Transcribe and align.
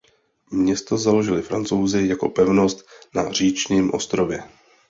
Město 0.51 0.97
založili 0.97 1.41
Francouzi 1.41 2.07
jako 2.07 2.29
pevnost 2.29 2.85
na 3.15 3.31
říčním 3.31 3.93
ostrově. 3.93 4.43